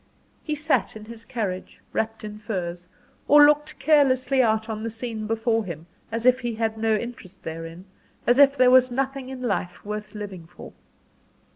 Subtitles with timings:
[0.43, 2.87] He sat in his carriage, wrapped in furs,
[3.27, 7.43] or looked carelessly out on the scene before him, as if he had no interest
[7.43, 7.85] therein
[8.25, 10.73] as if there was nothing in life worth living for.